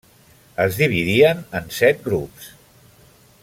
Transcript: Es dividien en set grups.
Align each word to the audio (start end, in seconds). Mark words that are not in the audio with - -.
Es 0.63 0.77
dividien 0.79 1.43
en 1.61 1.69
set 1.81 2.03
grups. 2.09 2.49